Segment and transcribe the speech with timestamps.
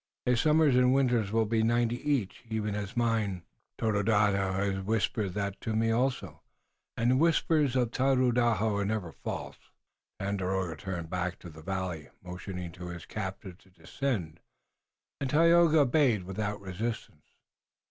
[0.25, 3.43] "His summers and winters will be ninety each, even as mine.
[3.77, 6.41] Tododaho has whispered that to me also,
[6.97, 9.59] and the whispers of Tododaho are never false."
[10.19, 14.39] Tandakora turned back toward the valley, motioning to his captive to descend,
[15.19, 17.35] and Tayoga obeyed without resistance.